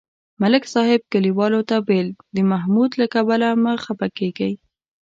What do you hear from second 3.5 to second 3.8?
مه